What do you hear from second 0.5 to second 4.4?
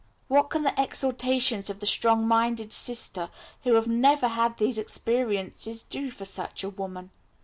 the exhortations of the strong minded sister, who has never